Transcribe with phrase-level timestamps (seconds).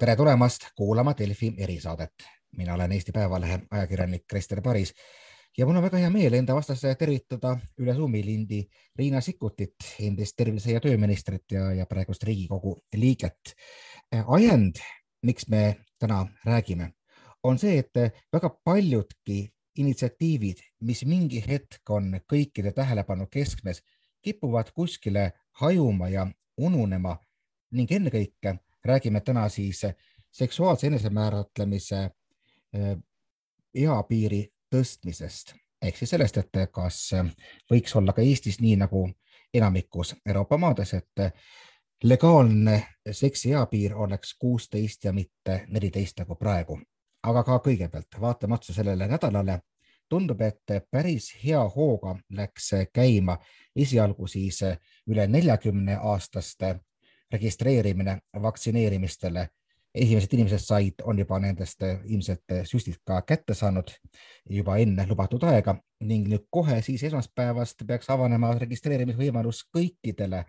[0.00, 2.14] tere tulemast kuulama Delfi erisaadet.
[2.56, 4.94] mina olen Eesti Päevalehe ajakirjanik Krister Paris
[5.58, 8.62] ja mul on väga hea meel enda vastas tervitada üle Zoomi lindi
[8.98, 13.52] Riina Sikkutit, endist tervise- ja tööministrit ja, ja praegust Riigikogu liiget.
[14.26, 14.80] ajend,
[15.22, 16.92] miks me täna räägime,
[17.42, 23.82] on see, et väga paljudki initsiatiivid, mis mingi hetk on kõikide tähelepanu keskmes,
[24.22, 26.26] kipuvad kuskile hajuma ja
[26.56, 27.18] ununema
[27.70, 29.82] ning ennekõike räägime täna siis
[30.32, 32.96] seksuaalse enesemääratlemise eh,
[33.74, 37.10] eapiiri tõstmisest ehk siis sellest, et kas
[37.72, 39.06] võiks olla ka Eestis nii nagu
[39.54, 41.24] enamikus Euroopa maades, et
[42.04, 46.80] legaalne seksi eapiir oleks kuusteist ja mitte neliteist nagu praegu.
[47.22, 49.60] aga ka kõigepealt vaatame otsa sellele nädalale.
[50.08, 53.38] tundub, et päris hea hooga läks käima
[53.76, 54.60] esialgu siis
[55.06, 56.80] üle neljakümne aastaste
[57.32, 59.48] registreerimine vaktsineerimistele.
[59.94, 63.90] esimesed inimesed said, on juba nendest ilmselt süstid ka kätte saanud
[64.50, 70.44] juba enne lubatud aega ning nüüd kohe siis esmaspäevast peaks avanema registreerimisvõimalus kõikidele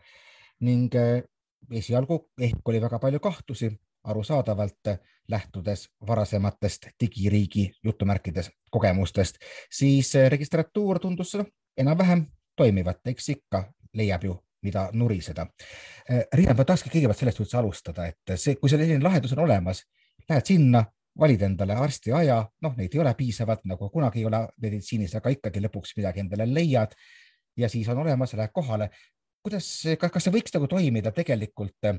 [0.62, 1.24] ning eh,
[1.72, 3.72] esialgu ehk oli väga palju kahtlusi,
[4.04, 4.94] arusaadavalt
[5.28, 9.38] lähtudes varasematest digiriigi jutumärkides kogemustest,
[9.72, 11.38] siis registratuur tundus
[11.78, 15.48] enam-vähem toimivat, eks ikka leiab ju mida nuriseda.
[16.10, 19.84] Äh, Riina, ma tahakski kõigepealt sellest üldse alustada, et see, kui selline lahendus on olemas,
[20.30, 20.84] lähed sinna,
[21.20, 25.34] valid endale arsti aja, noh, neid ei ole piisavalt nagu kunagi ei ole meditsiinis, aga
[25.34, 26.96] ikkagi lõpuks midagi endale leiad
[27.60, 28.90] ja siis on olemas, lähed kohale.
[29.44, 29.68] kuidas,
[30.00, 31.98] kas see võiks nagu toimida tegelikult äh,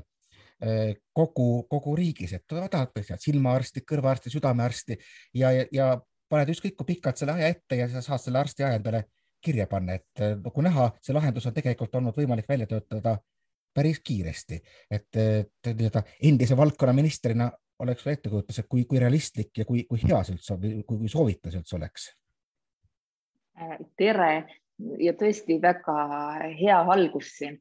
[1.13, 4.97] kogu, kogu riigis, et tahad silmaarsti, kõrvaarsti, südamearsti
[5.33, 5.89] ja, ja, ja
[6.29, 9.03] paned ükskõik kui pikalt selle aja ette ja sa saad selle arsti aja endale
[9.43, 13.17] kirja panna, et äh, nagu näha, see lahendus on tegelikult olnud võimalik välja töötada
[13.73, 14.59] päris kiiresti,
[14.93, 15.17] et
[15.65, 17.47] nii-öelda endise valdkonna ministrina
[17.81, 21.57] oleks ettekujutus, et kui, kui realistlik ja kui, kui hea see üldse, kui, kui soovitas
[21.57, 22.09] üldse oleks?
[23.57, 24.33] Äh, tere
[25.01, 25.97] ja tõesti väga
[26.59, 27.59] hea algus siin.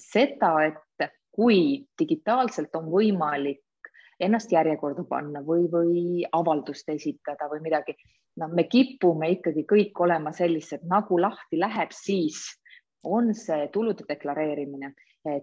[0.00, 7.92] seda, et kui digitaalselt on võimalik ennast järjekorda panna või, või avaldust esitada või midagi.
[8.36, 12.42] No me kipume ikkagi kõik olema sellised, nagu lahti läheb, siis
[13.06, 14.92] on see tulude deklareerimine,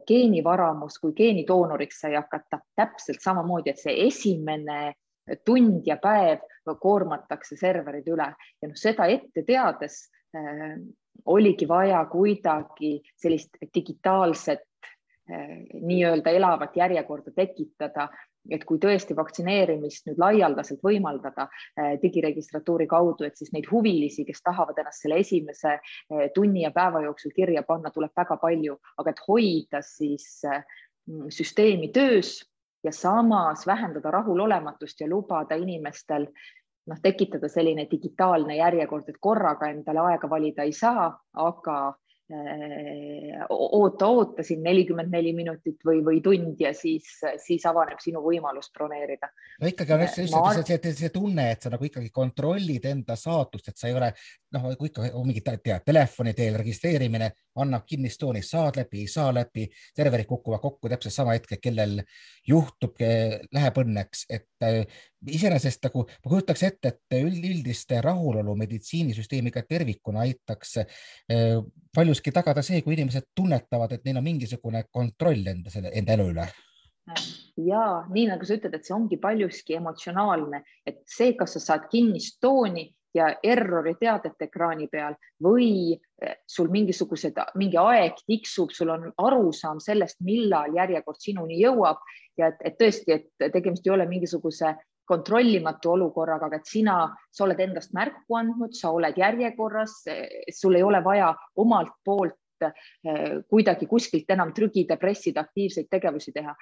[0.07, 4.93] geenivaramus, kui geenidoonoriks sai hakata, täpselt samamoodi, et see esimene
[5.45, 6.43] tund ja päev
[6.79, 8.29] koormatakse serverid üle.
[8.61, 10.05] Ja noh, seda ette teades
[10.35, 10.77] äh,
[11.25, 14.63] oligi vaja kuidagi sellist digitaalset
[15.31, 18.09] äh, nii-öelda elavat järjekorda tekitada
[18.51, 24.43] et kui tõesti vaktsineerimist nüüd laialdaselt võimaldada eh, digiregistratuuri kaudu, et siis neid huvilisi, kes
[24.43, 29.13] tahavad ennast selle esimese eh, tunni ja päeva jooksul kirja panna, tuleb väga palju, aga
[29.13, 30.63] et hoida siis eh,
[31.31, 32.41] süsteemi töös
[32.83, 36.27] ja samas vähendada rahulolematust ja lubada inimestel
[36.87, 41.77] noh, tekitada selline digitaalne järjekord, et korraga endale aega valida ei saa, aga
[43.49, 47.07] oota, oota siin nelikümmend neli minutit või, või tund ja siis,
[47.41, 49.29] siis avaneb sinu võimalus broneerida.
[49.61, 50.53] no ikkagi on just, just Ma...
[50.59, 54.13] see, see, see tunne, et sa nagu ikkagi kontrollid enda saatust, et sa ei ole
[54.53, 57.29] noh, kui ikka mingi tead, telefoni teel registreerimine
[57.61, 59.65] annab kinnist tooni, saad läbi, ei saa läbi,
[59.95, 62.01] serverid kukuvad kokku täpselt sama hetke, kellel
[62.47, 63.01] juhtub,
[63.53, 64.81] läheb õnneks, et äh,
[65.27, 71.61] iseenesest nagu ma kujutaks ette, et üldist rahulolu meditsiinisüsteemiga tervikuna aitaks äh,
[71.95, 76.29] paljuski tagada see, kui inimesed tunnetavad, et neil on mingisugune kontroll enda, selle, enda elu
[76.33, 76.47] üle.
[77.59, 81.89] Ja nii nagu sa ütled, et see ongi paljuski emotsionaalne, et see, kas sa saad
[81.91, 88.93] kinnist tooni ja errori teadet ekraani peal või eh, sul mingisugused, mingi aeg tiksub, sul
[88.93, 92.01] on arusaam sellest, millal järjekord sinuni jõuab
[92.37, 94.75] ja et, et tõesti, et tegemist ei ole mingisuguse
[95.05, 96.95] kontrollimatu olukorraga, aga et sina,
[97.31, 102.37] sa oled endast märku andnud, sa oled järjekorras, eh, sul ei ole vaja omalt poolt
[103.49, 106.55] kuidagi kuskilt enam trügida, pressida, aktiivseid tegevusi teha.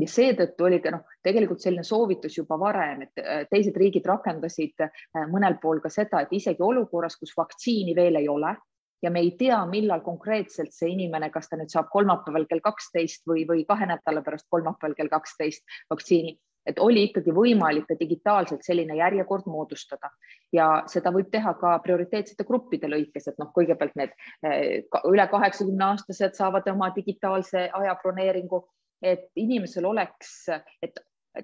[0.00, 4.86] ja seetõttu oli ka noh, tegelikult selline soovitus juba varem, et eh, teised riigid rakendasid
[4.86, 8.54] eh, mõnel pool ka seda, et isegi olukorras, kus vaktsiini veel ei ole
[9.02, 13.26] ja me ei tea, millal konkreetselt see inimene, kas ta nüüd saab kolmapäeval kell kaksteist
[13.28, 18.64] või, või kahe nädala pärast kolmapäeval kell kaksteist vaktsiini et oli ikkagi võimalik ka digitaalselt
[18.66, 20.10] selline järjekord moodustada.
[20.52, 24.12] Ja seda võib teha ka prioriteetsete gruppide lõikes, et noh, kõigepealt need
[24.46, 28.62] eh, üle kaheksakümne aastased saavad oma digitaalse aja broneeringu,
[29.02, 30.46] et inimesel oleks,
[30.82, 31.00] et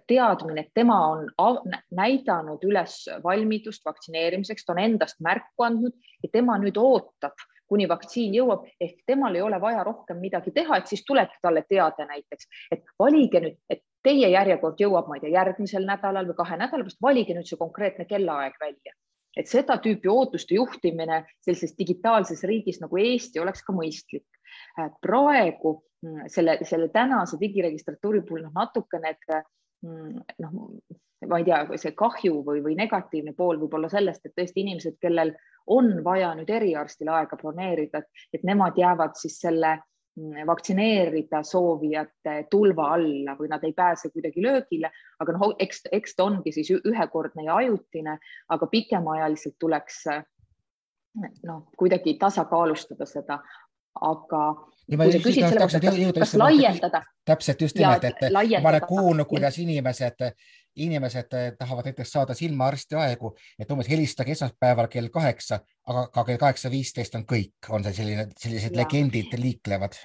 [0.07, 1.27] teadmine, et tema on
[1.97, 7.35] näidanud üles valmidust vaktsineerimiseks, ta on endast märku andnud ja tema nüüd ootab
[7.69, 11.65] kuni vaktsiin jõuab, ehk temal ei ole vaja rohkem midagi teha, et siis tulebki talle
[11.69, 16.39] teade näiteks, et valige nüüd, et teie järjekord jõuab, ma ei tea, järgmisel nädalal või
[16.39, 18.97] kahe nädala pärast, valige nüüd see konkreetne kellaaeg välja.
[19.39, 24.27] et seda tüüpi ootuste juhtimine sellises digitaalses riigis nagu Eesti oleks ka mõistlik.
[25.03, 29.45] praegu mm, selle, selle tänase digiregistratuuri puhul noh, natuke need mm,
[29.83, 30.55] noh,
[31.27, 34.99] ma ei tea, see kahju või, või negatiivne pool võib olla sellest, et tõesti inimesed,
[35.03, 35.35] kellel
[35.75, 38.03] on vaja nüüd eriarstile aega broneerida,
[38.33, 39.75] et nemad jäävad siis selle
[40.17, 46.17] mm, vaktsineerida soovijate tulva alla või nad ei pääse kuidagi löögile, aga noh, eks, eks
[46.17, 50.05] ta ongi siis ühekordne ja ajutine, aga pikemaajaliselt tuleks
[51.43, 53.41] noh, kuidagi tasakaalustada seda,
[54.01, 54.43] aga
[54.89, 57.03] ja ma küsin selle kohta, kas, kas laiendada.
[57.25, 60.31] täpselt just nimelt, et ma olen kuulnud, kuidas inimesed
[60.79, 66.25] inimesed eh, tahavad näiteks saada silmaarsti aegu, et umbes helistage esmaspäeval kell kaheksa, aga ka
[66.25, 68.83] kell kaheksa viisteist on kõik, on see selline, sellised ja.
[68.85, 69.99] legendid liiklevad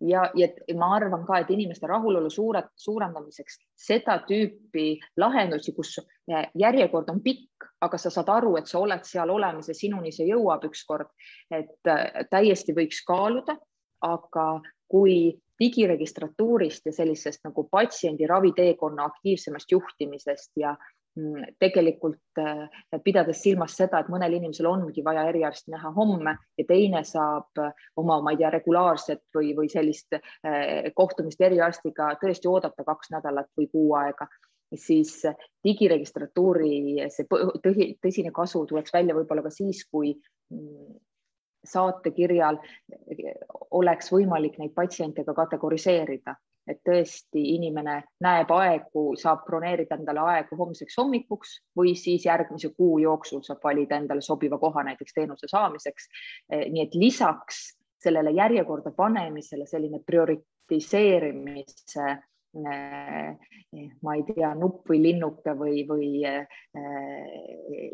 [0.00, 0.48] ja, ja
[0.78, 5.98] ma arvan ka, et inimeste rahulolu suure, suurendamiseks seda tüüpi lahendusi, kus
[6.58, 10.28] järjekord on pikk, aga sa saad aru, et sa oled seal olemas ja sinuni see
[10.30, 11.10] jõuab ükskord,
[11.50, 13.58] et eh, täiesti võiks kaaluda,
[14.04, 14.48] aga
[14.88, 20.74] kui digiregistratuurist ja sellisest nagu patsiendi raviteekonna aktiivsemast juhtimisest ja
[21.18, 22.68] mm, tegelikult äh,
[23.04, 27.62] pidades silmas seda, et mõnel inimesel ongi vaja eriarsti näha homme ja teine saab
[27.96, 33.50] oma, ma ei tea, regulaarset või, või sellist äh, kohtumist eriarstiga tõesti oodata kaks nädalat
[33.58, 34.30] või kuu aega,
[34.76, 35.22] siis
[35.64, 37.26] digiregistratuuri see
[38.04, 40.12] tõsine kasu tuleks välja võib-olla ka siis, kui
[40.52, 40.98] mm,
[41.64, 42.58] saatekirjal
[43.70, 46.34] oleks võimalik neid patsiente ka kategoriseerida,
[46.68, 52.98] et tõesti inimene näeb aegu, saab broneerida endale aegu homseks hommikuks või siis järgmise kuu
[53.02, 56.08] jooksul saab valida endale sobiva koha näiteks teenuse saamiseks.
[56.50, 62.18] nii et lisaks sellele järjekorda panemisele selline prioritiseerimise
[62.56, 66.46] ma ei tea, nupp või linnuke või, või äh,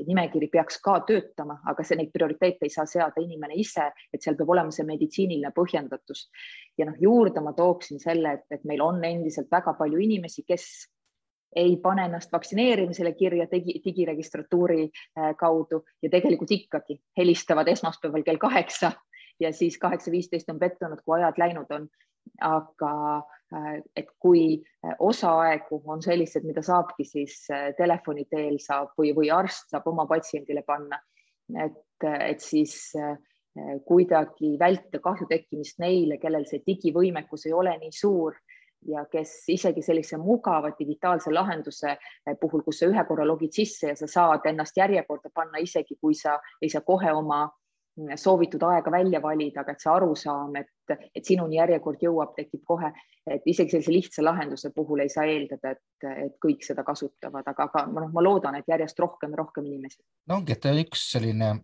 [0.07, 4.39] nimekiri peaks ka töötama, aga see, neid prioriteete ei saa seada inimene ise, et seal
[4.39, 6.29] peab olema see meditsiiniline põhjendatus.
[6.79, 10.69] ja noh, juurde ma tooksin selle, et, et meil on endiselt väga palju inimesi, kes
[11.55, 18.43] ei pane ennast vaktsineerimisele kirja digi, digiregistratuuri äh, kaudu ja tegelikult ikkagi helistavad esmaspäeval kell
[18.43, 18.93] kaheksa
[19.41, 21.89] ja siis kaheksa viisteist on pettunud, kui ajad läinud on.
[22.41, 22.93] Aga
[23.53, 29.13] äh, et kui äh, osaaegu on sellised, mida saabki siis äh, telefoni teel saab või,
[29.17, 31.01] või arst saab oma patsiendile panna,
[31.61, 32.95] et, et siis
[33.87, 38.35] kuidagi vältida kahju tekkimist neile, kellel see digivõimekus ei ole nii suur
[38.89, 41.95] ja kes isegi sellise mugava digitaalse lahenduse
[42.41, 46.17] puhul, kus sa ühe korra logid sisse ja sa saad ennast järjekorda panna, isegi kui
[46.19, 47.45] sa ei saa kohe oma
[48.17, 52.91] soovitud aega välja valida, aga et see arusaam, et, et sinuni järjekord jõuab, tekib kohe,
[53.31, 57.69] et isegi sellise lihtsa lahenduse puhul ei saa eeldada, et, et kõik seda kasutavad, aga,
[57.71, 60.03] aga noh, ma loodan, et järjest rohkem ja rohkem inimesi.
[60.29, 61.55] no ongi, et üks selline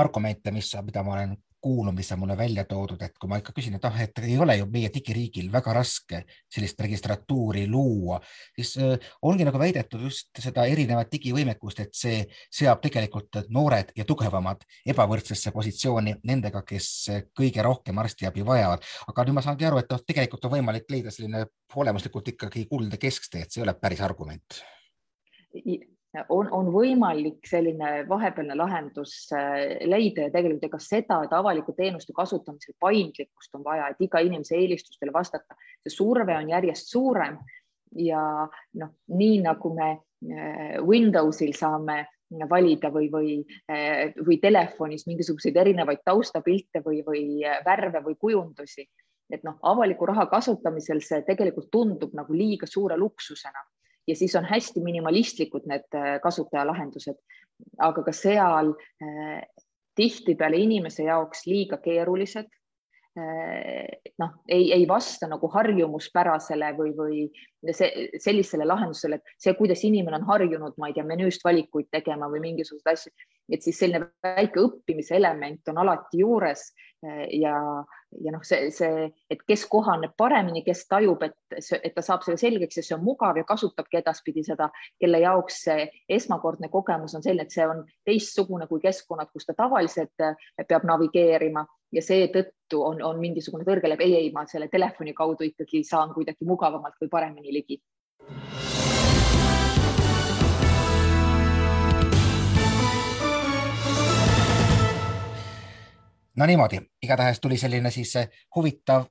[0.00, 3.54] argumente, mis, mida ma olen kuulnud, mis on mulle välja toodud, et kui ma ikka
[3.56, 6.22] küsin, et ah, et ei ole ju meie digiriigil väga raske
[6.52, 8.20] sellist registratuuri luua,
[8.56, 12.20] siis äh, ongi nagu väidetud just seda erinevat digivõimekust, et see
[12.52, 16.90] seab tegelikult noored ja tugevamad ebavõrdsesse positsiooni nendega, kes
[17.36, 18.84] kõige rohkem arstiabi vajavad.
[19.08, 23.00] aga nüüd ma saangi aru, et noh, tegelikult on võimalik leida selline olemuslikult ikkagi kuldne
[23.00, 24.62] kesktee, et see ei ole päris argument
[26.28, 32.14] on, on võimalik selline vahepealne lahendus äh, leida ja tegelikult ega seda, et avaliku teenuste
[32.16, 37.38] kasutamisel paindlikkust on vaja, et iga inimese eelistustele vastata, see surve on järjest suurem
[37.98, 38.22] ja
[38.80, 42.04] noh, nii nagu me äh, Windowsil saame
[42.50, 43.36] valida või, või,
[43.70, 47.24] äh, või telefonis mingisuguseid erinevaid taustapilte või, või
[47.66, 48.86] värve või kujundusi,
[49.30, 53.62] et noh, avaliku raha kasutamisel see tegelikult tundub nagu liiga suure luksusena
[54.06, 57.16] ja siis on hästi minimalistlikud need äh, kasutajalahendused,
[57.78, 59.40] aga ka seal äh,
[59.94, 62.50] tihtipeale inimese jaoks liiga keerulised
[63.14, 67.18] noh, ei, ei vasta nagu harjumuspärasele või, või
[67.72, 72.26] see, sellisele lahendusele, et see, kuidas inimene on harjunud, ma ei tea, menüüst valikuid tegema
[72.32, 73.12] või mingisuguseid asju,
[73.54, 76.72] et siis selline väike õppimise element on alati juures.
[77.04, 77.52] Ja,
[78.24, 82.40] ja noh, see, see, et kes kohaneb paremini, kes tajub, et, et ta saab selle
[82.40, 84.70] selgeks ja see on mugav ja kasutabki edaspidi seda,
[85.02, 85.84] kelle jaoks see
[86.16, 90.88] esmakordne kogemus on selline, et see on teistsugune kui keskkonnad, kus ta tavaliselt eh, peab
[90.88, 95.84] navigeerima ja seetõttu on, on mingisugune tõrge läbi, ei, ei, ma selle telefoni kaudu ikkagi
[95.86, 97.80] saan kuidagi mugavamalt või paremini ligi.
[106.34, 108.16] No niimoodi, igatahes tuli selline siis
[108.56, 109.04] huvitav,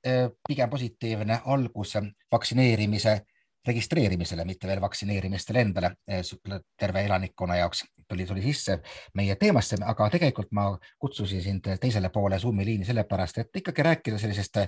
[0.48, 1.94] pigem positiivne algus
[2.32, 3.22] vaktsineerimise
[3.68, 5.92] registreerimisele, mitte veel vaktsineerimistele endale,
[6.80, 8.80] terve elanikkonna jaoks tuli, tuli sisse
[9.14, 10.68] meie teemasse, aga tegelikult ma
[11.00, 14.60] kutsusin sind teisele poole Zoomi liini sellepärast, et ikkagi rääkida sellisest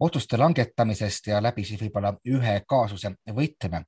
[0.00, 3.84] otsuste langetamisest ja läbi siis võib-olla ühe kaasuse võtme.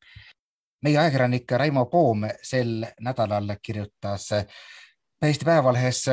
[0.82, 4.28] meie ajakirjanik Raimo Poom sel nädalal kirjutas
[5.22, 6.04] Eesti Päevalehes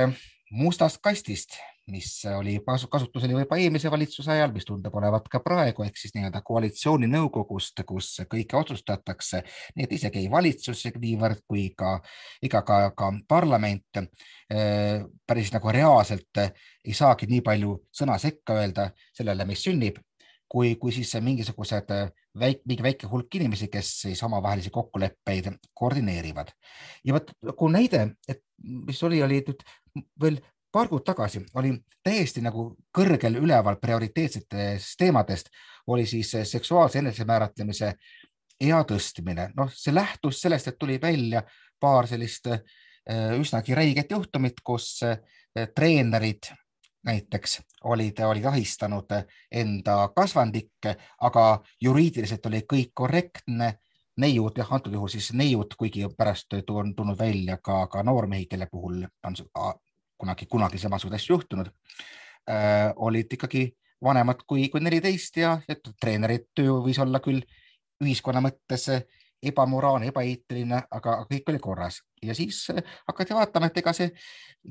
[0.51, 1.59] mustast kastist
[1.91, 2.55] mis oli
[2.91, 8.09] kasutusel juba eelmise valitsuse ajal, mis tundub olevat ka praegu, ehk siis nii-öelda koalitsiooninõukogust, kus
[8.31, 9.43] kõike otsustatakse,
[9.75, 11.99] nii et isegi ei valitsus niivõrd kui ka
[12.45, 14.01] iga ka, ka parlament
[15.27, 20.01] päris nagu reaalselt ei saagi nii palju sõna sekka öelda sellele, mis sünnib,
[20.49, 21.91] kui, kui siis mingisugused
[22.39, 26.51] väik, mingi väike hulk inimesi, kes siis omavahelisi kokkuleppeid koordineerivad.
[27.03, 29.65] ja vot kui näide, et mis oli, oli nüüd
[30.21, 30.39] veel
[30.75, 31.69] paar kuud tagasi oli
[32.03, 32.65] täiesti nagu
[32.97, 35.47] kõrgel üleval prioriteetsetest teemadest,
[35.87, 37.93] oli siis seksuaalse enesemääratlemise
[38.59, 39.49] ea tõstmine.
[39.55, 41.43] noh, see lähtus sellest, et tuli välja
[41.79, 42.59] paar sellist äh,
[43.39, 45.17] üsnagi räiget juhtumit, kus äh,
[45.75, 46.51] treenerid
[47.05, 49.15] näiteks olid, olid ahistanud
[49.51, 51.45] enda kasvandikke, aga
[51.81, 53.77] juriidiliselt oli kõik korrektne
[54.17, 58.67] neiud, jah, antud juhul siis neiud, kuigi pärast on tulnud välja ka, ka noormehi, kelle
[58.71, 59.35] puhul on
[60.17, 61.71] kunagi, kunagi samasuguseid asju juhtunud.
[62.49, 63.69] Äh,, olid ikkagi
[64.03, 67.41] vanemad kui, kui neliteist ja et treeneri töö võis olla küll
[68.03, 68.89] ühiskonna mõttes
[69.45, 72.01] ebamoraalne, ebaeetiline, aga kõik oli korras.
[72.23, 74.11] Ja siis äh, hakati vaatama, et ega see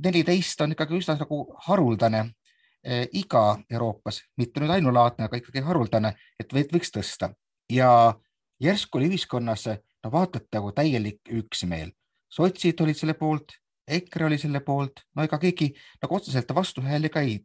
[0.05, 6.15] neliteist on ikkagi üsna nagu haruldane äh, iga Euroopas, mitte nüüd ainulaadne, aga ikkagi haruldane,
[6.41, 7.33] et võiks tõsta.
[7.73, 8.15] Ja
[8.63, 9.69] järsku oli ühiskonnas
[10.05, 11.93] no vaatate nagu täielik üksmeel.
[12.29, 13.55] sotsid olid selle poolt,
[13.89, 15.71] EKRE oli selle poolt, no ega keegi
[16.03, 17.39] nagu otseselt vastuhääli ka ei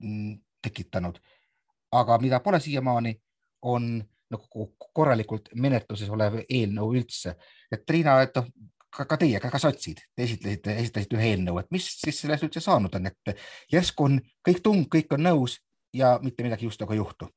[0.00, 1.18] mm, tekitanud.
[1.92, 3.14] aga mida pole siiamaani,
[3.62, 7.34] on nagu korralikult menetluses olev eelnõu üldse.
[7.72, 8.46] et Triina, et noh,
[8.90, 12.62] ka, ka teie, ka sotsid, te esitlesite, esitasite ühe eelnõu, et mis siis sellest üldse
[12.62, 13.34] saanud on, et
[13.72, 15.58] järsku on kõik tung, kõik on nõus
[15.94, 17.30] ja mitte midagi just nagu ei juhtu?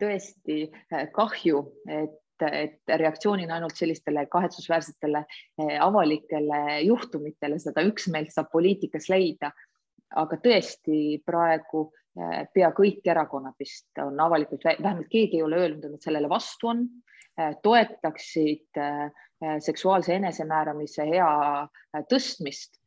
[0.00, 0.70] tõesti
[1.12, 1.58] kahju,
[1.92, 9.52] et et reaktsioonina ainult sellistele kahetsusväärsetele eh, avalikele juhtumitele seda üksmeelt saab poliitikas leida.
[10.14, 11.88] aga tõesti praegu
[12.20, 16.28] eh, pea kõik erakonnad vist on avalikult, vähemalt keegi ei ole öelnud, et nad sellele
[16.28, 16.86] vastu on,
[17.38, 18.82] eh, toetaksid
[19.60, 21.30] seksuaalse enesemääramise ea
[22.10, 22.80] tõstmist.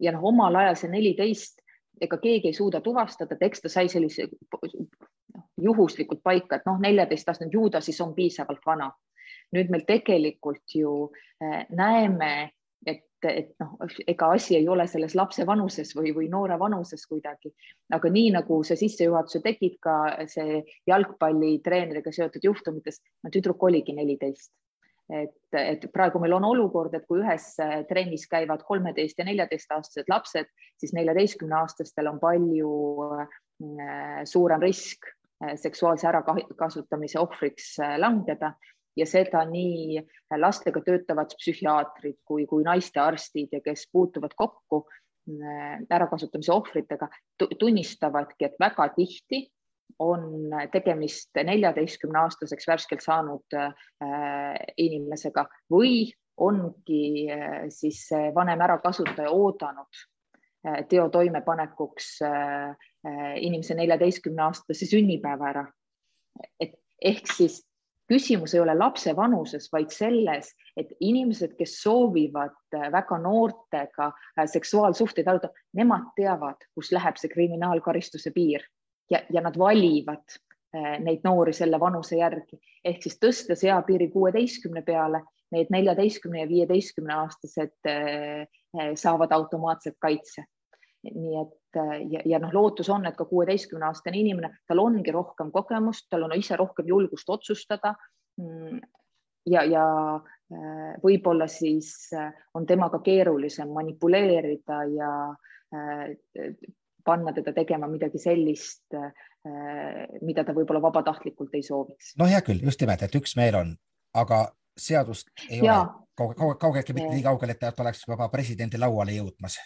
[0.00, 1.60] ja noh, omal ajal see neliteist,
[2.00, 4.28] ega keegi ei suuda tuvastada, et eks ta sai sellise
[5.60, 8.92] juhuslikult paika, et noh, neljateistaastane ju ta siis on piisavalt vana.
[9.54, 10.92] nüüd meil tegelikult ju
[11.42, 12.50] äh, näeme,
[12.86, 13.76] et, et noh,
[14.06, 17.52] ega asi ei ole selles lapse vanuses või, või noore vanuses kuidagi,
[17.92, 19.94] aga nii nagu sa sissejuhatuse tegid ka
[20.26, 24.50] see jalgpallitreeneriga seotud juhtumites, no tüdruk oligi neliteist
[25.12, 27.50] et, et praegu meil on olukord, et kui ühes
[27.88, 30.48] trennis käivad kolmeteist ja neljateistaastased lapsed,
[30.80, 32.72] siis neljateistkümne aastastel on palju
[33.20, 35.10] äh, suurem risk
[35.56, 38.54] seksuaalse ärakasutamise ohvriks äh, langeda.
[38.94, 39.98] Ja seda nii
[40.38, 47.08] lastega töötavad psühhiaatrid kui, kui naistearstid ja kes puutuvad kokku äh, ärakasutamise ohvritega,
[47.58, 49.48] tunnistavadki, et väga tihti
[49.98, 53.54] on tegemist neljateistkümne aastaseks värskelt saanud
[54.80, 56.08] inimesega või
[56.40, 57.28] ongi
[57.70, 58.00] siis
[58.34, 60.00] vanem ärakasutaja oodanud
[60.88, 62.10] teo toimepanekuks
[63.04, 65.64] Äh, inimese neljateistkümne aastase sünnipäeva ära.
[66.60, 66.72] et
[67.04, 67.58] ehk siis
[68.08, 74.08] küsimus ei ole lapse vanuses, vaid selles, et inimesed, kes soovivad väga noortega
[74.52, 78.64] seksuaalsuhteid arutada, nemad teavad, kus läheb see kriminaalkaristuse piir.
[79.12, 80.38] Ja, ja nad valivad
[81.04, 82.56] neid noori selle vanuse järgi.
[82.84, 85.20] Ehk siis tõstes eapiiri kuueteistkümne peale,
[85.52, 87.92] need neljateistkümne ja viieteistkümne aastased
[89.04, 90.48] saavad automaatselt kaitse
[91.04, 95.12] nii et äh, ja, ja noh, lootus on, et ka kuueteistkümne aastane inimene, tal ongi
[95.14, 97.94] rohkem kogemust, tal on ise rohkem julgust otsustada.
[98.40, 98.80] Mm,
[99.50, 99.84] ja, ja
[100.16, 105.10] äh, võib-olla siis äh, on temaga keerulisem manipuleerida ja
[107.04, 108.94] panna teda tegema midagi sellist,
[110.22, 112.12] mida ta võib-olla vabatahtlikult ei sooviks.
[112.20, 113.72] no hea küll, just nimelt, et üksmeel on,
[114.14, 114.38] aga
[114.78, 115.80] seadust ei ja.
[115.80, 116.04] ole
[116.38, 119.58] kaugeltki kauge, mitte nii kaugel, et ta oleks juba presidendi lauale jõudmas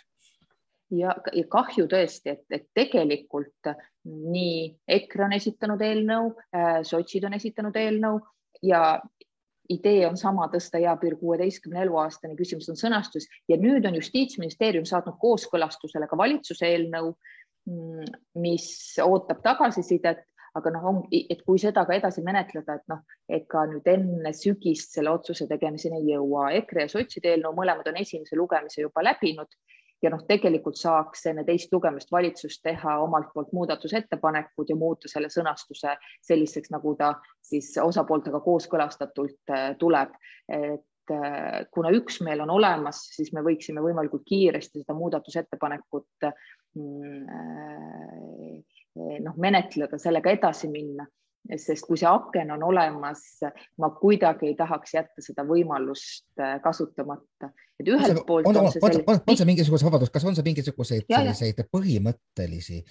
[0.91, 3.73] ja, ja kahju tõesti, et, et tegelikult
[4.09, 4.65] nii
[4.99, 8.21] EKRE on esitanud eelnõu, äh, sotsid on esitanud eelnõu
[8.65, 8.99] ja
[9.69, 15.19] idee on sama, tõsta eapiir kuueteistkümne eluaastani, küsimus on sõnastus ja nüüd on Justiitsministeerium saatnud
[15.21, 17.13] kooskõlastusele ka valitsuse eelnõu,
[17.69, 18.09] mm,
[18.41, 18.71] mis
[19.05, 20.25] ootab tagasisidet,
[20.57, 24.97] aga noh, on, et kui seda ka edasi menetleda, et noh, ega nüüd enne sügist
[24.97, 26.49] selle otsuse tegemiseni ei jõua.
[26.63, 29.53] EKRE ja sotside eelnõu mõlemad on esimese lugemise juba läbinud
[30.03, 35.31] ja noh, tegelikult saaks enne teist lugemist valitsus teha omalt poolt muudatusettepanekud ja muuta selle
[35.33, 37.15] sõnastuse selliseks, nagu ta
[37.45, 40.15] siis osapooltega kooskõlastatult äh, tuleb.
[40.49, 46.29] et äh, kuna üksmeel on olemas, siis me võiksime võimalikult kiiresti seda muudatusettepanekut
[46.79, 51.07] mm, äh, noh, menetleda, sellega edasi minna
[51.57, 53.23] sest kui see aken on olemas,
[53.81, 57.51] ma kuidagi ei tahaks jätta seda võimalust äh, kasutamata.
[57.81, 59.05] et ühelt poolt on, on, on see selline...
[59.07, 62.83] on, on see mingisuguse, vabandust, kas on see mingisuguseid selliseid põhimõttelisi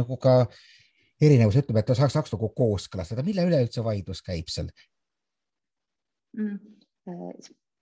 [0.00, 0.36] nagu ka
[1.22, 4.70] erinevus ütleb, et ta saaks, saaks nagu kooskõlastada, mille üle üldse vaidlus käib seal
[6.36, 6.58] mm.?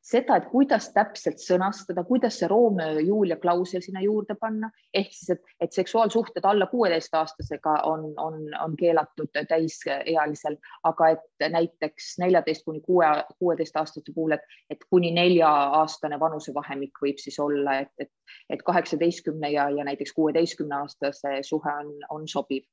[0.01, 5.11] Seda, et kuidas täpselt sõnastada, kuidas see Romeo ja Julia klausel sinna juurde panna, ehk
[5.13, 10.57] siis, et, et seksuaalsuhted alla kuueteistaastasega on, on, on keelatud täisealisel,
[10.89, 17.37] aga et näiteks neljateist kuni kuue, kuueteistaastaste puhul, et, et kuni nelja-aastane vanusevahemik võib siis
[17.45, 18.13] olla, et, et,
[18.57, 22.65] et kaheksateistkümne ja, ja näiteks kuueteistkümne aastase suhe on, on sobiv.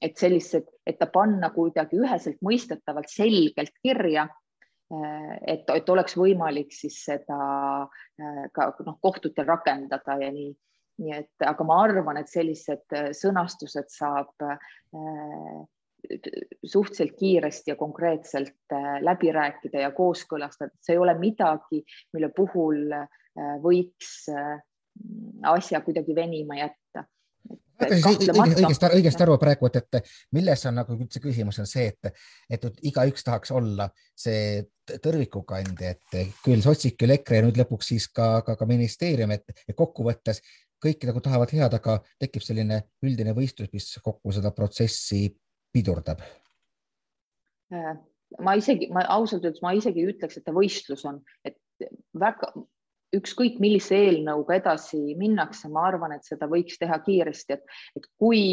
[0.00, 4.28] et sellised, et ta panna kuidagi üheselt mõistetavalt selgelt kirja
[4.90, 7.38] et, et oleks võimalik siis seda
[7.84, 10.50] äh, ka noh, kohtutel rakendada ja nii.
[11.00, 14.34] nii et, aga ma arvan, et sellised äh, sõnastused saab
[16.64, 18.72] suhteliselt kiiresti ja konkreetselt
[19.04, 21.82] läbi rääkida ja kooskõlastada, see ei ole midagi,
[22.16, 22.88] mille puhul
[23.60, 24.24] võiks
[25.52, 27.04] asja kuidagi venima jätta
[27.86, 32.66] õigesti, õigesti aru praegu, et, et milles on nagu üldse küsimus on see, et, et
[32.90, 38.40] igaüks tahaks olla see tõrvikukandja, et küll sotsid, küll EKRE ja nüüd lõpuks siis ka,
[38.46, 40.42] ka, ka ministeerium, et kokkuvõttes
[40.80, 45.26] kõik nagu tahavad head, aga tekib selline üldine võistlus, mis kokku seda protsessi
[45.74, 46.22] pidurdab.
[47.70, 47.94] Äh,
[48.42, 51.58] ma isegi, ma ausalt öeldes, ma isegi ei ütleks, et ta võistlus on, et
[52.18, 52.52] väga
[53.16, 58.44] ükskõik millise eelnõuga edasi minnakse, ma arvan, et seda võiks teha kiiresti, et, et kui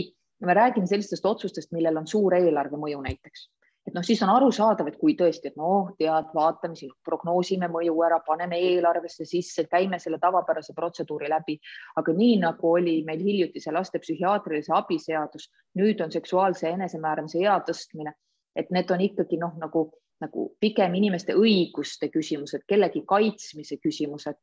[0.46, 3.48] me räägime sellistest otsustest, millel on suur eelarve mõju näiteks,
[3.88, 7.96] et noh, siis on arusaadav, et kui tõesti, et noh, tead, vaatame siin, prognoosime mõju
[8.06, 11.60] ära, paneme eelarvesse sisse, käime selle tavapärase protseduuri läbi.
[11.96, 17.40] aga nii nagu oli meil hiljuti see laste psühhiaatrilise abi seadus, nüüd on seksuaalse enesemääramise
[17.46, 18.14] ea tõstmine,
[18.56, 19.92] et need on ikkagi noh, nagu
[20.24, 24.40] nagu pigem inimeste õiguste küsimused, kellegi kaitsmise küsimused,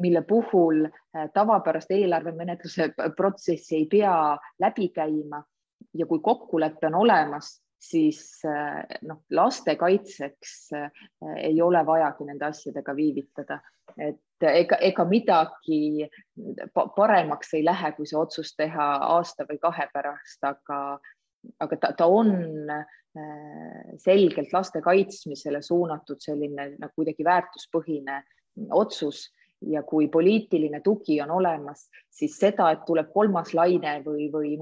[0.00, 4.14] mille puhul äh, tavapärast eelarvemenetluse protsessi ei pea
[4.60, 5.42] läbi käima.
[5.98, 10.90] Ja kui kokkulepe on olemas, siis äh, noh, laste kaitseks äh,
[11.36, 13.58] ei ole vajagi nende asjadega viivitada,
[13.98, 16.08] et ega, ega midagi
[16.96, 20.78] paremaks ei lähe, kui see otsus teha aasta või kahe pärast, aga,
[21.60, 22.32] aga ta, ta on
[23.12, 28.14] Äh, selgelt laste kaitsmisele suunatud selline nagu kuidagi väärtuspõhine
[28.72, 29.26] otsus
[29.68, 34.54] ja kui poliitiline tugi on olemas, siis seda, et tuleb kolmas laine või, või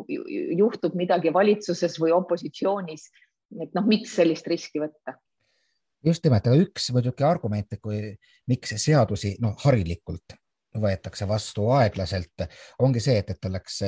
[0.58, 3.06] juhtub midagi valitsuses või opositsioonis,
[3.54, 5.14] et noh, miks sellist riski võtta?
[6.02, 8.02] just nimelt, aga üks muidugi argumente, kui
[8.50, 10.34] miks seadusi noh, harilikult
[10.74, 12.48] võetakse vastu aeglaselt,
[12.82, 13.84] ongi see, et, et oleks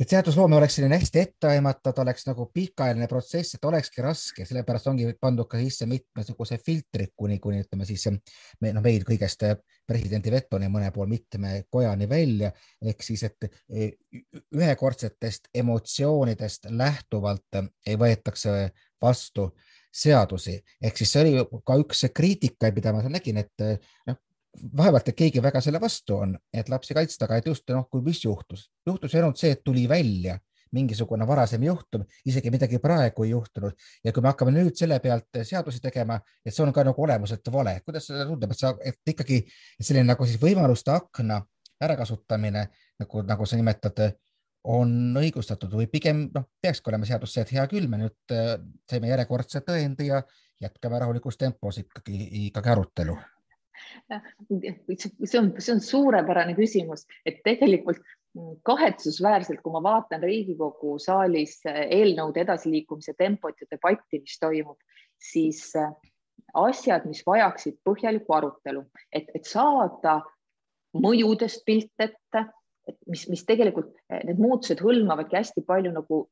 [0.00, 4.88] et seadusloome oleks selline hästi etteaimatav, ta oleks nagu pikaajaline protsess, et olekski raske, sellepärast
[4.90, 9.46] ongi pandud ka sisse mitmesuguse filtrid, kuni, kuni ütleme siis me, no meil kõigest
[9.86, 12.50] presidendi vetoni mõne pool mitme kojani välja,
[12.82, 13.92] ehk siis, et e,
[14.56, 18.56] ühekordsetest emotsioonidest lähtuvalt ei võetakse
[19.02, 19.52] vastu
[19.94, 23.66] seadusi, ehk siis see oli ka üks kriitikaid, mida ma seal nägin, et
[24.08, 24.18] noh,
[24.76, 28.02] vaevalt, et keegi väga selle vastu on, et lapsi kaitsta, aga et just noh, kui
[28.04, 30.38] mis juhtus, juhtus ainult see, et tuli välja
[30.74, 33.76] mingisugune varasem juhtum, isegi midagi praegu ei juhtunud.
[34.04, 37.50] Ja kui me hakkame nüüd selle pealt seadusi tegema, et see on ka nagu olemuselt
[37.54, 39.40] vale, kuidas seda tundub, et sa, et ikkagi
[39.80, 41.40] selline nagu siis võimaluste akna
[41.84, 42.68] ärakasutamine,
[43.02, 44.02] nagu, nagu sa nimetad,
[44.74, 44.90] on
[45.20, 48.56] õigustatud või pigem noh, peakski olema seadus see, et hea küll, me nüüd äh,
[48.90, 50.22] saime järjekordse tõendi ja
[50.64, 52.16] jätkame rahulikus tempos ikkagi,
[52.48, 53.18] ikkagi arutelu
[54.50, 58.02] see on, see on suurepärane küsimus, et tegelikult
[58.66, 64.78] kahetsusväärselt, kui ma vaatan Riigikogu saalis eelnõude edasiliikumise tempot ja debatti, mis toimub,
[65.22, 65.92] siis äh,
[66.54, 70.20] asjad, mis vajaksid põhjalikku arutelu, et, et saada
[70.94, 72.46] mõjudest pilt ette,
[72.88, 76.24] et mis, mis tegelikult need muutused hõlmavadki hästi palju nagu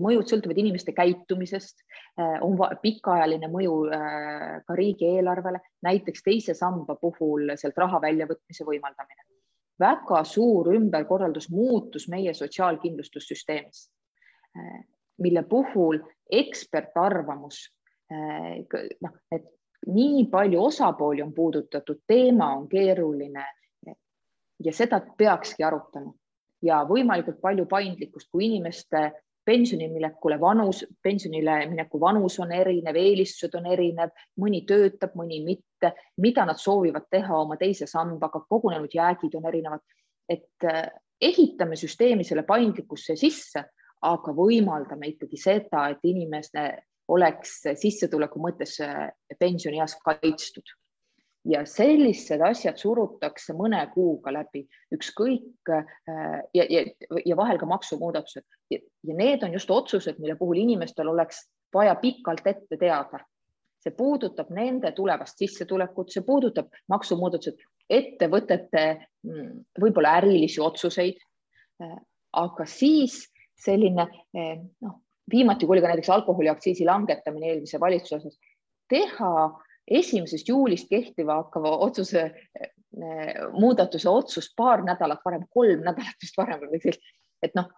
[0.00, 1.82] mõjud sõltuvad inimeste käitumisest,
[2.44, 3.76] on pikaajaline mõju
[4.66, 9.22] ka riigieelarvele, näiteks teise samba puhul sealt raha väljavõtmise võimaldamine.
[9.78, 13.90] väga suur ümberkorraldus muutus meie sotsiaalkindlustussüsteemis,
[15.18, 15.98] mille puhul
[16.32, 17.58] ekspertarvamus,
[19.02, 19.44] noh, et
[19.86, 23.44] nii palju osapooli on puudutatud, teema on keeruline
[24.64, 26.14] ja seda peakski arutama
[26.62, 29.10] ja võimalikult palju paindlikkust, kui inimeste
[29.46, 34.10] pensionimilekule vanus, pensionile mineku vanus on erinev, eelistused on erinev,
[34.42, 39.84] mõni töötab, mõni mitte, mida nad soovivad teha oma teise sambaga, kogunenud jäägid on erinevad.
[40.28, 40.88] et äh,
[41.20, 43.62] ehitame süsteemi selle paindlikkusse sisse,
[44.02, 46.64] aga võimaldame ikkagi seda, et inimeste
[47.08, 50.74] oleks sissetuleku mõttes äh, pensionieas kaitstud
[51.46, 55.84] ja sellised asjad surutakse mõne kuuga läbi, ükskõik äh,
[56.54, 56.82] ja, ja,
[57.24, 61.94] ja vahel ka maksumuudatused ja, ja need on just otsused, mille puhul inimestel oleks vaja
[62.00, 63.24] pikalt ette teada.
[63.86, 68.82] see puudutab nende tulevast sissetulekut, see puudutab maksumuudatused, ettevõtete
[69.22, 71.20] mm, võib-olla ärilisi otsuseid.
[71.82, 71.92] Äh,
[72.32, 73.20] aga siis
[73.62, 74.96] selline äh, noh,
[75.30, 78.40] viimati kui oli ka näiteks alkoholiaktsiisi langetamine eelmise valitsuse osas,
[78.90, 79.30] teha
[79.86, 82.70] esimesest juulist kehtiva hakkava otsuse eh,
[83.52, 87.68] muudatuse otsust paar nädalat varem, kolm nädalat vist varem või midagi sellist, et noh,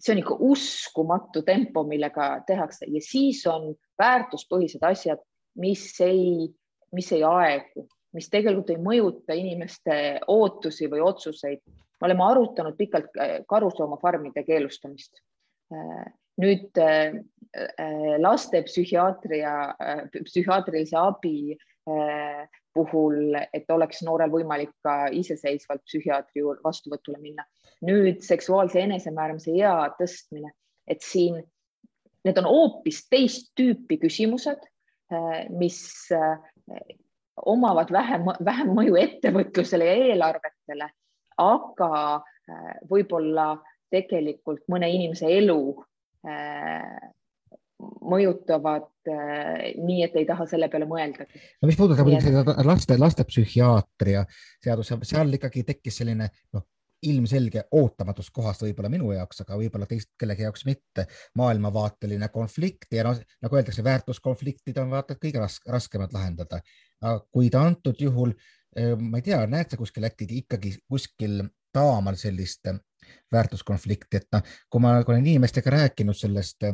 [0.00, 5.22] see on ikka uskumatu tempo, millega tehakse ja siis on väärtuspõhised asjad,
[5.56, 6.48] mis ei,
[6.92, 11.62] mis ei aegu, mis tegelikult ei mõjuta inimeste ootusi või otsuseid.
[12.00, 15.22] me oleme arutanud pikalt eh, karusloomafarmide keelustamist
[15.72, 17.22] eh, nüüd äh,
[17.56, 21.56] äh, laste psühhiaatria, äh, psühhiaatrilise abi
[22.74, 27.44] puhul, et oleks noorel võimalik ka iseseisvalt psühhiaatri vastuvõtule minna.
[27.86, 30.50] nüüd seksuaalse enesemääramise ea tõstmine,
[30.88, 31.36] et siin
[32.26, 34.66] need on hoopis teist tüüpi küsimused,
[35.60, 35.78] mis
[37.54, 40.90] omavad vähem, vähem mõju ettevõtlusele ja eelarvetele,
[41.38, 41.92] aga
[42.90, 43.52] võib-olla
[43.94, 45.60] tegelikult mõne inimese elu
[48.06, 51.42] mõjutavad äh, nii, et ei taha selle peale mõeldagi.
[51.60, 52.24] no mis puudutab et...
[52.64, 54.24] laste, lastepsühhiaatria
[54.64, 56.64] seaduse, seal ikkagi tekkis selline noh,
[57.06, 61.04] ilmselge ootamatus kohast võib-olla minu jaoks, aga võib-olla teist kellegi jaoks mitte,
[61.36, 66.62] maailmavaateline konflikt ja noh, nagu öeldakse, väärtuskonfliktid on vaata kõige ras raskemad lahendada.
[67.30, 71.42] kuid antud juhul äh, ma ei tea, näed sa kuskil äkki ikkagi kuskil
[71.76, 72.64] taamal sellist
[73.32, 76.68] väärtuskonflikti, et noh, kui ma olen inimestega rääkinud sellest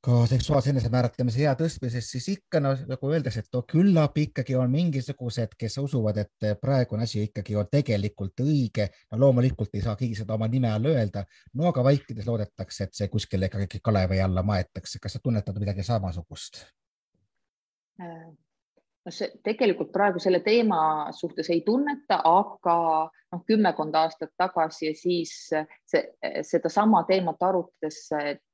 [0.00, 4.72] ka seksuaalse enesemääratlemise ea tõstmisest, siis ikka no, nagu öeldakse, et no, küllap ikkagi on
[4.72, 8.88] mingisugused, kes usuvad, et praegune asi ikkagi on tegelikult õige.
[9.12, 12.96] no loomulikult ei saa keegi seda oma nime all öelda, no aga vaikides loodetakse, et
[12.96, 14.98] see kuskile ikkagi kalevi alla maetakse.
[15.02, 16.64] kas sa tunnetad midagi samasugust?
[19.00, 22.74] No see tegelikult praegu selle teema suhtes ei tunneta, aga
[23.08, 26.02] noh, kümmekond aastat tagasi ja siis see,
[26.44, 28.02] sedasama teemat arutades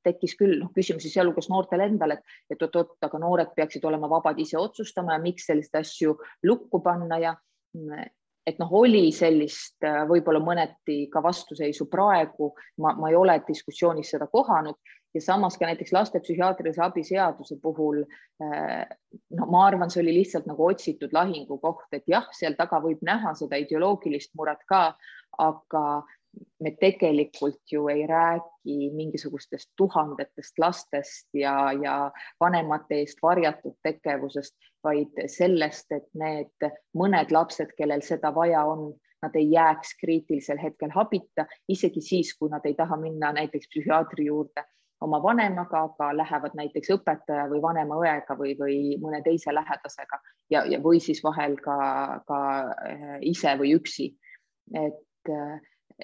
[0.07, 4.39] tekkis küll noh, küsimusi, sealhulgas noortel endal, et, et oot-oot, aga noored peaksid olema vabad
[4.39, 6.15] ise otsustama ja miks selliseid asju
[6.47, 7.35] lukku panna ja
[8.47, 14.29] et noh, oli sellist võib-olla mõneti ka vastuseisu praegu, ma, ma ei ole diskussioonis seda
[14.31, 14.79] kohanud
[15.13, 18.03] ja samas ka näiteks laste psühhiaatrilise abi seaduse puhul
[19.39, 23.33] no ma arvan, see oli lihtsalt nagu otsitud lahingukoht, et jah, seal taga võib näha
[23.39, 24.83] seda ideoloogilist muret ka,
[25.37, 25.83] aga
[26.59, 35.17] me tegelikult ju ei räägi mingisugustest tuhandetest lastest ja, ja vanemate eest varjatud tegevusest, vaid
[35.31, 38.91] sellest, et need mõned lapsed, kellel seda vaja on,
[39.25, 44.29] nad ei jääks kriitilisel hetkel habita, isegi siis, kui nad ei taha minna näiteks psühhiaatri
[44.29, 44.65] juurde
[45.01, 50.63] oma vanemaga, aga lähevad näiteks õpetaja või vanema õega või, või mõne teise lähedasega ja,
[50.65, 51.77] ja, või siis vahel ka,
[52.27, 52.39] ka
[52.89, 54.11] äh, ise või üksi.
[54.73, 55.59] et äh,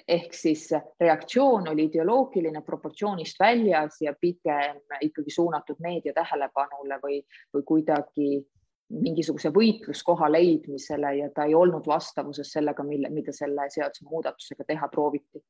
[0.08, 0.68] ehk siis
[1.00, 7.20] reaktsioon oli ideoloogiline, proportsioonist väljas ja pigem ikkagi suunatud meedia tähelepanule või,
[7.54, 8.28] või kuidagi
[8.94, 15.42] mingisuguse võitluskoha leidmisele ja ta ei olnud vastavuses sellega, mille, mida selle seadusemuudatusega teha prooviti.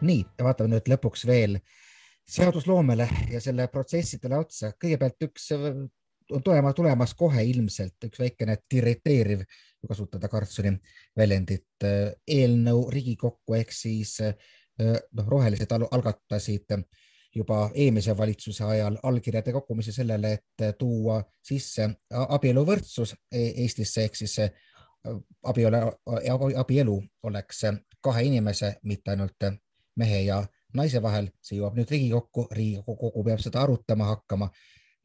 [0.00, 1.58] Nii, vaatame nüüd lõpuks veel
[2.28, 4.72] seadusloomele ja selle protsessidele otsa.
[4.80, 5.50] kõigepealt üks
[6.32, 9.44] on tulema, tulemas kohe ilmselt üks väikene diriteeriv,
[9.80, 10.74] kui kasutada Karlssoni
[11.16, 11.86] väljendit,
[12.28, 16.76] eelnõu Riigikokku ehk siis noh, rohelised algatasid
[17.34, 24.38] juba eelmise valitsuse ajal allkirjade kogumise sellele, et tuua sisse abieluvõrdsus e-, Eestisse ehk siis
[25.44, 25.80] abielu,
[26.56, 27.64] abielu oleks
[28.00, 29.48] kahe inimese, mitte ainult
[29.98, 30.42] mehe ja
[30.78, 34.50] naise vahel, see jõuab nüüd Riigikokku, Riigikogu peab seda arutama hakkama.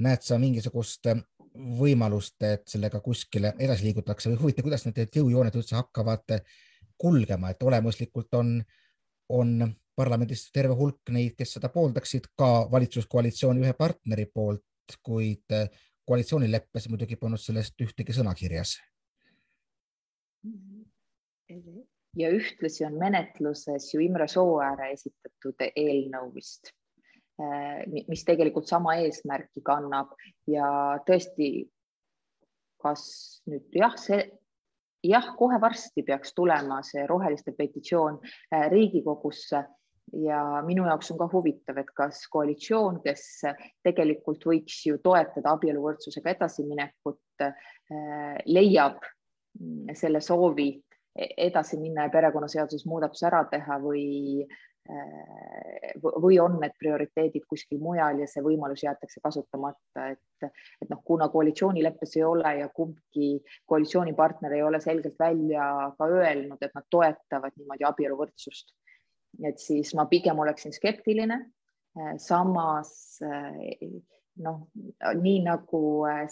[0.03, 1.05] näed sa mingisugust
[1.53, 6.33] võimalust, et sellega kuskile edasi liigutakse või huvitav, kuidas need jõujooned üldse hakkavad
[6.97, 8.57] kulgema, et olemuslikult on,
[9.29, 9.53] on
[9.95, 15.53] parlamendis terve hulk neid, kes seda pooldaksid, ka valitsuskoalitsiooni ühe partneri poolt, kuid
[16.09, 18.79] koalitsioonileppes muidugi polnud sellest ühtegi sõna kirjas.
[22.17, 26.69] Ja ühtlasi on menetluses ju Imre Sooääre esitatud eelnõu vist,
[28.07, 30.13] mis tegelikult sama eesmärki kannab.
[30.47, 31.65] Ja tõesti,
[32.83, 33.03] kas
[33.49, 34.21] nüüd jah, see
[35.03, 39.63] jah, kohe varsti peaks tulema see roheliste petitsioon äh, Riigikogusse.
[40.19, 43.23] Ja minu jaoks on ka huvitav, et kas koalitsioon, kes
[43.87, 47.55] tegelikult võiks ju toetada abieluvõrdsusega edasiminekut, äh,
[48.45, 48.99] leiab
[49.95, 50.82] selle soovi
[51.15, 54.03] edasi minna ja perekonnaseaduses muudatus ära teha või
[54.89, 60.47] Äh, või on need prioriteedid kuskil mujal ja see võimalus jäetakse kasutamata, et,
[60.83, 63.29] et noh, kuna koalitsioonileppes ei ole ja kumbki
[63.71, 68.75] koalitsioonipartner ei ole selgelt välja ka öelnud, et nad toetavad niimoodi abieluvõrdsust,
[69.47, 71.39] et siis ma pigem oleksin skeptiline.
[71.95, 72.91] Äh, samas
[73.23, 73.55] äh,
[74.41, 74.61] noh,
[75.21, 75.81] nii nagu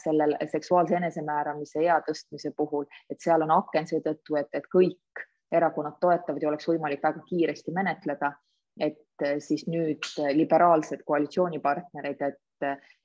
[0.02, 6.00] selle seksuaalse enesemääramise ea tõstmise puhul, et seal on aken seetõttu, et, et kõik erakonnad
[6.02, 8.32] toetavad ja oleks võimalik väga kiiresti menetleda.
[8.80, 12.38] et eh, siis nüüd liberaalsed koalitsioonipartnerid, et,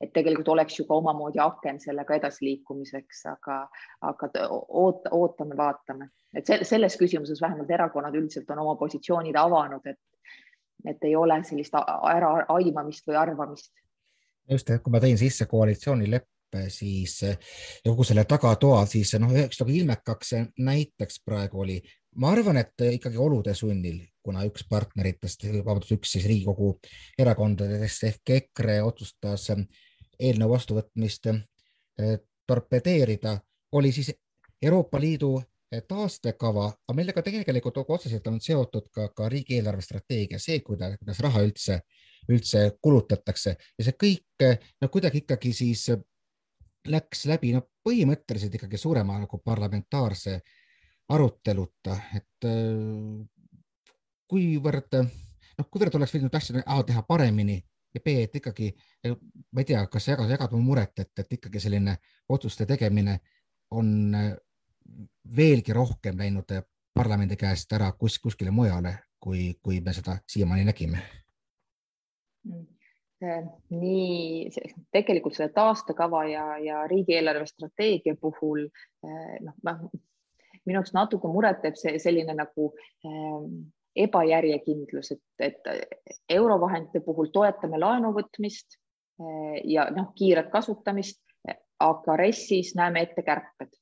[0.01, 3.57] et tegelikult oleks ju ka omamoodi aken sellega edasiliikumiseks, aga,
[4.07, 9.99] aga oot, ootame, vaatame, et selles küsimuses vähemalt erakonnad üldiselt on oma positsioonid avanud, et,
[10.87, 11.75] et ei ole sellist
[12.15, 13.73] äraaimamist või arvamist
[14.51, 17.37] just, et kui ma tõin sisse koalitsioonileppe, siis ja
[17.85, 21.81] kogu selle tagatoa, siis noh, üheks nagu ilmekaks näiteks praegu oli
[22.17, 26.77] ma arvan, et ikkagi olude sunnil, kuna üks partneritest, vabandust, üks siis Riigikogu
[27.19, 32.17] erakondadest ehk EKRE otsustas eelnõu vastuvõtmist eh,
[32.49, 33.37] torpedeerida,
[33.77, 34.15] oli siis
[34.63, 35.35] Euroopa Liidu
[35.89, 41.43] taastekava, aga millega tegelikult otseselt on seotud ka, ka riigi eelarvestrateegia, see, kuidas, kuidas raha
[41.47, 41.81] üldse,
[42.31, 43.57] üldse kulutatakse.
[43.79, 44.47] Ja see kõik
[44.81, 45.89] no kuidagi ikkagi siis
[46.87, 50.39] läks läbi no põhimõtteliselt ikkagi suurema nagu parlamentaarse
[51.11, 52.47] aruteluta, et
[54.31, 57.59] kuivõrd, noh, kuivõrd oleks võinud asju A teha paremini
[57.95, 58.73] ja B, et ikkagi,
[59.07, 61.97] ma ei tea, kas jagad, jagad mu muret, et, et ikkagi selline
[62.35, 63.21] otsuste tegemine
[63.75, 64.15] on
[65.37, 66.55] veelgi rohkem läinud
[66.95, 71.03] parlamendi käest ära kus, kuskile mujale, kui, kui me seda siiamaani nägime
[73.71, 74.51] nii
[74.93, 79.55] tegelikult selle taastekava ja, ja riigieelarve strateegia puhul noh,
[80.67, 82.69] minu jaoks natuke muret teeb see selline nagu
[83.07, 83.47] äh,
[84.07, 91.23] ebajärjekindlus, et, et eurovahendite puhul toetame laenu võtmist äh, ja noh, kiiret kasutamist,
[91.81, 93.73] aga RES-is näeme ette kärped.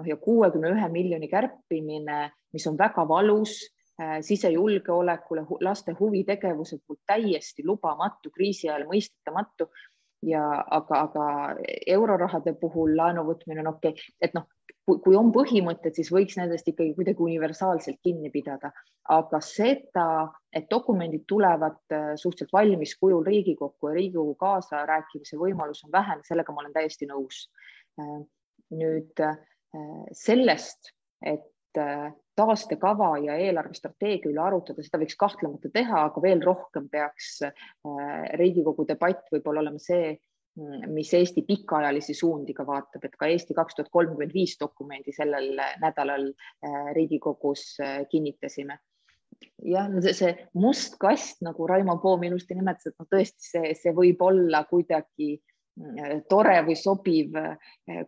[0.00, 2.22] Noh ja kuuekümne ühe miljoni kärpimine,
[2.56, 3.58] mis on väga valus
[4.00, 9.68] äh, sisejulgeolekule, laste huvitegevuse poolt täiesti lubamatu, kriisi ajal mõistetamatu
[10.26, 11.26] ja aga, aga
[11.86, 14.48] eurorahade puhul laenu võtmine on okei okay., et noh,
[14.90, 18.72] kui on põhimõtted, siis võiks nendest ikkagi kuidagi universaalselt kinni pidada,
[19.12, 20.06] aga seda,
[20.52, 26.54] et dokumendid tulevad äh, suhteliselt valmis kujul Riigikokku ja Riigikogu kaasarääkimise võimalus on vähene, sellega
[26.54, 27.46] ma olen täiesti nõus.
[28.00, 28.18] Äh,
[28.70, 29.22] nüüd
[30.16, 30.90] sellest,
[31.22, 31.46] et
[32.40, 37.38] taastekava ja eelarvestrateegia üle arutada, seda võiks kahtlemata teha, aga veel rohkem peaks
[38.40, 40.16] Riigikogu debatt võib-olla olema see,
[40.90, 45.52] mis Eesti pikaajalisi suundi ka vaatab, et ka Eesti kaks tuhat kolmkümmend viis dokumendi sellel
[45.80, 48.78] nädalal äh, Riigikogus äh, kinnitasime.
[49.64, 53.94] jah, see, see must kast, nagu Raimo Poom ilusti nimetas, et noh, tõesti see, see
[53.96, 55.49] võib olla kuidagi äh,
[56.28, 57.36] tore või sobiv,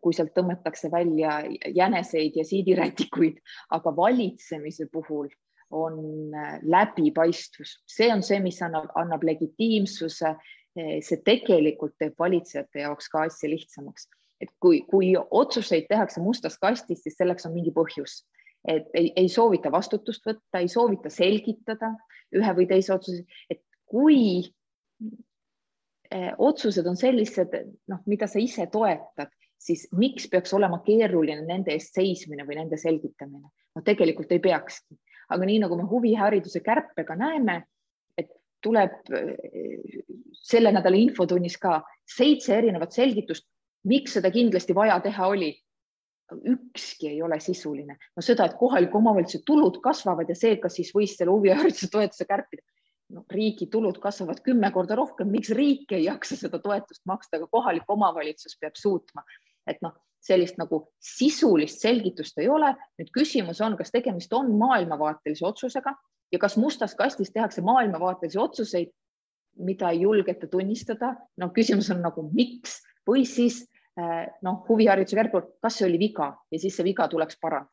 [0.03, 1.38] kui sealt tõmmatakse välja
[1.75, 3.38] jäneseid ja siidirätikuid,
[3.70, 5.31] aga valitsemise puhul
[5.72, 10.35] on läbipaistvus, see on see, mis annab, annab legitiimsuse.
[10.72, 14.09] See tegelikult teeb valitsejate jaoks ka asja lihtsamaks.
[14.42, 18.25] et kui, kui otsuseid tehakse mustas kastis, siis selleks on mingi põhjus,
[18.66, 21.92] et ei, ei soovita vastutust võtta, ei soovita selgitada
[22.35, 24.51] ühe või teise otsuse, et kui
[26.38, 27.55] otsused on sellised,
[27.88, 29.31] noh, mida sa ise toetad,
[29.62, 33.48] siis miks peaks olema keeruline nende eest seismine või nende selgitamine?
[33.72, 34.98] no tegelikult ei peakski,
[35.33, 37.62] aga nii nagu me huvihariduse kärpega näeme,
[38.20, 38.29] et
[38.64, 38.98] tuleb
[40.44, 41.79] selle nädala infotunnis ka
[42.16, 43.46] seitse erinevat selgitust,
[43.88, 45.55] miks seda kindlasti vaja teha oli.
[46.33, 47.96] ükski ei ole sisuline.
[48.16, 52.62] no seda, et kohaliku omavalitsuse tulud kasvavad ja seega siis võis selle huvihariduse toetuse kärpida.
[53.12, 57.48] No riigi tulud kasvavad kümme korda rohkem, miks riik ei jaksa seda toetust maksta, aga
[57.53, 59.25] kohalik omavalitsus peab suutma,
[59.68, 62.72] et noh, sellist nagu sisulist selgitust ei ole.
[62.98, 65.94] nüüd küsimus on, kas tegemist on maailmavaatelise otsusega
[66.33, 68.92] ja kas mustas kastis tehakse maailmavaatelisi otsuseid,
[69.59, 71.16] mida ei julgeta tunnistada.
[71.37, 73.64] no küsimus on nagu miks või siis
[74.01, 77.68] Äh, noh, huvihariduse kärpel, kas see oli viga ja siis see viga tuleks parandada.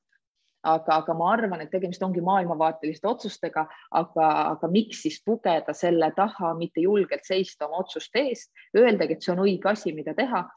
[0.63, 6.11] Aga, aga ma arvan, et tegemist ongi maailmavaateliste otsustega, aga, aga miks siis pugeda selle
[6.15, 10.47] taha, mitte julgelt seista oma otsuste eest, öeldagi, et see on õige asi, mida teha.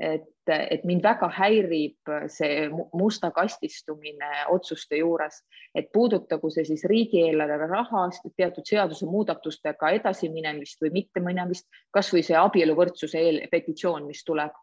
[0.00, 2.62] et, et mind väga häirib see
[2.96, 5.42] musta kastistumine otsuste juures,
[5.76, 13.20] et puudutagu see siis riigieelarve raha, teatud seadusemuudatustega edasiminemist või mitteminemist, kasvõi see abieluvõrdsuse
[13.52, 14.56] petitsioon, mis tuleb.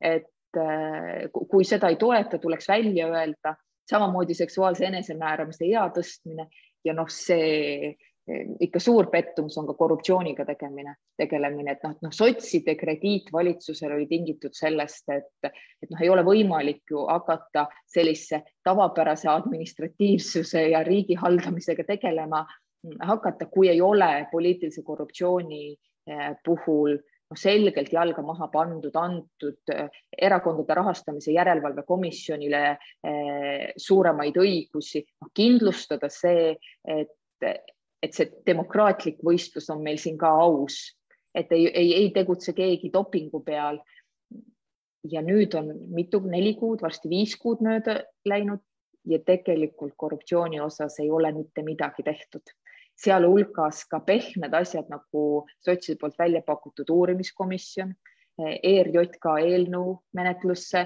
[0.00, 0.30] Et
[1.34, 3.56] kui seda ei toeta, tuleks välja öelda,
[3.90, 6.48] samamoodi seksuaalse enesemääramise ea tõstmine
[6.84, 8.06] ja noh, see äh,
[8.60, 14.06] ikka suur pettumus on ka korruptsiooniga tegemine, tegelemine, et noh, noh, sotside krediit valitsusele oli
[14.10, 15.50] tingitud sellest, et,
[15.82, 22.44] et noh, ei ole võimalik ju hakata sellise tavapärase administratiivsuse ja riigi haldamisega tegelema
[23.02, 25.62] hakata, kui ei ole poliitilise korruptsiooni
[26.10, 26.98] äh, puhul
[27.30, 29.88] noh, selgelt jalga maha pandud, antud eh,
[30.28, 36.54] erakondade rahastamise järelevalve komisjonile eh, suuremaid õigusi, noh, kindlustada see,
[36.86, 40.78] et, et see demokraatlik võistlus on meil siin ka aus,
[41.36, 43.82] et ei, ei, ei tegutse keegi dopingu peal.
[45.06, 48.58] ja nüüd on mitu, neli kuud, varsti viis kuud mööda läinud
[49.06, 52.50] ja tegelikult korruptsiooni osas ei ole mitte midagi tehtud
[52.96, 55.22] sealhulgas ka pehmed asjad nagu
[55.64, 57.94] sotside poolt välja pakutud uurimiskomisjon,
[58.36, 60.84] ERJK eelnõu menetlusse,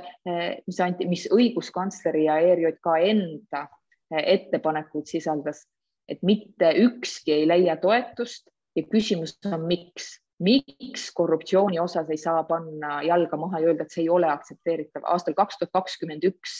[0.66, 3.64] mis anti, mis õiguskantsleri ja ERJK enda
[4.10, 5.64] ettepanekuid sisaldas,
[6.10, 12.42] et mitte ükski ei leia toetust ja küsimus on, miks, miks korruptsiooni osas ei saa
[12.46, 15.06] panna jalga maha ja öelda, et see ei ole aktsepteeritav.
[15.06, 16.56] aastal kaks tuhat kakskümmend üks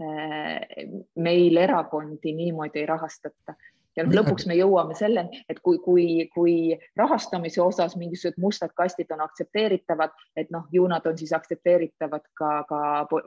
[0.00, 3.56] eh, meil erakondi niimoodi ei rahastata
[3.96, 6.56] ja noh, lõpuks me jõuame selleni, et kui, kui, kui
[6.98, 12.50] rahastamise osas mingisugused mustad kastid on aktsepteeritavad, et noh, ju nad on siis aktsepteeritavad ka,
[12.68, 12.80] ka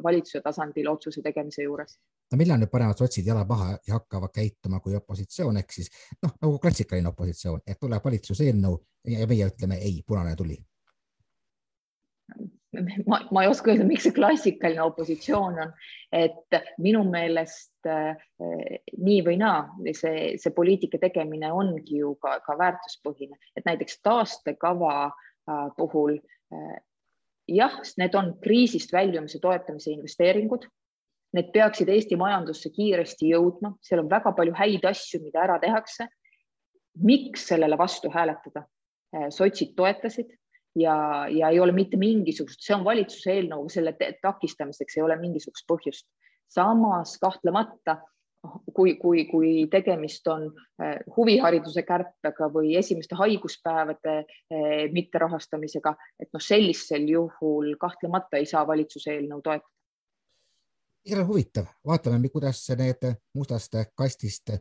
[0.03, 1.97] valitsuse tasandil otsuse tegemise juures.
[2.31, 5.91] no millal nüüd panevad sotsid jala maha ja hakkavad käituma kui opositsioon ehk siis
[6.23, 10.57] noh, nagu klassikaline opositsioon, et tuleb valitsuse eelnõu ja meie ütleme ei, punane tuli
[13.09, 15.73] ma, ma ei oska öelda, miks see klassikaline opositsioon on,
[16.15, 18.15] et minu meelest äh,
[18.97, 19.65] nii või naa,
[19.97, 26.77] see, see poliitika tegemine ongi ju ka, ka väärtuspõhine, et näiteks taastekava äh, puhul äh,
[27.47, 30.67] jah, need on kriisist väljumise toetamise investeeringud.
[31.35, 36.07] Need peaksid Eesti majandusse kiiresti jõudma, seal on väga palju häid asju, mida ära tehakse.
[36.97, 38.63] miks sellele vastu hääletada?
[39.31, 40.31] sotsid toetasid
[40.77, 45.67] ja, ja ei ole mitte mingisugust, see on valitsuse eelnõu, selle takistamiseks ei ole mingisugust
[45.69, 46.07] põhjust.
[46.47, 47.97] samas kahtlemata
[48.73, 50.45] kui, kui, kui tegemist on
[50.83, 58.65] eh, huvihariduse kärpega või esimeste haiguspäevade eh, mitterahastamisega, et noh, sellisel juhul kahtlemata ei saa
[58.67, 59.73] valitsuse eelnõu toetada.
[61.07, 64.57] igal huvitav, vaatame, kuidas need mustast kastist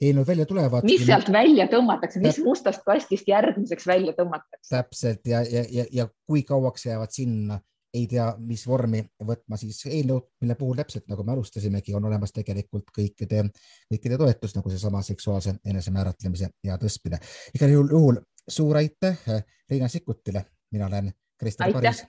[0.00, 0.84] eelnõud välja tulevad.
[0.84, 4.68] mis sealt välja tõmmatakse, mis mustast kastist järgmiseks välja tõmmatakse?
[4.70, 7.58] täpselt ja, ja, ja, ja kui kauaks jäävad sinna,
[7.96, 12.34] ei tea, mis vormi võtma siis eelnõud, mille puhul täpselt nagu me alustasimegi, on olemas
[12.36, 13.46] tegelikult kõikide,
[13.92, 17.20] kõikide toetus nagu seesama seksuaalse enesemääratlemise ja tõstmine.
[17.56, 19.24] igal juhul, juhul suur aitäh
[19.70, 22.04] Riina Sikkutile, mina olen Krister Paris,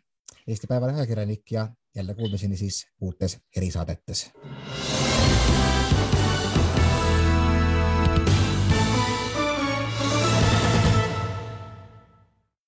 [0.47, 4.31] Eesti Päevalehe ajakirjanik ja jälle kuulmiseni siis uutes erisaadetes.